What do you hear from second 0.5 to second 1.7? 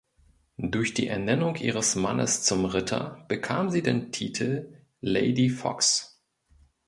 Durch die Ernennung